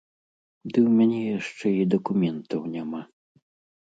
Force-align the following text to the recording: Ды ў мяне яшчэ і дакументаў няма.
Ды 0.69 0.73
ў 0.73 0.89
мяне 1.01 1.19
яшчэ 1.39 1.67
і 1.83 1.85
дакументаў 1.95 2.59
няма. 2.77 3.01